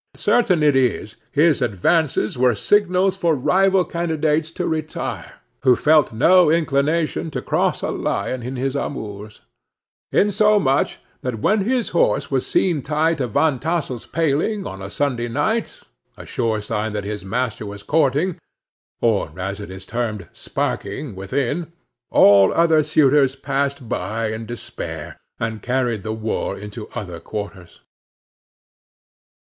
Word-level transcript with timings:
Certain 0.15 0.63
it 0.63 0.75
is, 0.75 1.15
his 1.31 1.61
advances 1.61 2.35
were 2.35 2.55
signals 2.55 3.15
for 3.15 3.35
rival 3.35 3.85
candidates 3.85 4.49
to 4.49 4.65
retire, 4.65 5.33
who 5.61 5.75
felt 5.75 6.11
no 6.11 6.49
inclination 6.49 7.29
to 7.29 7.39
cross 7.39 7.83
a 7.83 7.91
lion 7.91 8.41
in 8.41 8.55
his 8.55 8.75
amours; 8.75 9.41
insomuch, 10.11 10.97
that 11.21 11.37
when 11.37 11.61
his 11.65 11.89
horse 11.89 12.31
was 12.31 12.47
seen 12.47 12.81
tied 12.81 13.19
to 13.19 13.27
Van 13.27 13.59
Tassel's 13.59 14.07
paling, 14.07 14.65
on 14.65 14.81
a 14.81 14.89
Sunday 14.89 15.27
night, 15.27 15.83
a 16.17 16.25
sure 16.25 16.63
sign 16.63 16.93
that 16.93 17.03
his 17.03 17.23
master 17.23 17.67
was 17.67 17.83
courting, 17.83 18.39
or, 19.01 19.31
as 19.37 19.59
it 19.59 19.69
is 19.69 19.85
termed, 19.85 20.27
"sparking," 20.33 21.13
within, 21.15 21.71
all 22.09 22.51
other 22.55 22.81
suitors 22.81 23.35
passed 23.35 23.87
by 23.87 24.31
in 24.31 24.47
despair, 24.47 25.17
and 25.39 25.61
carried 25.61 26.01
the 26.01 26.11
war 26.11 26.57
into 26.57 26.89
other 26.95 27.19
quarters. 27.19 27.81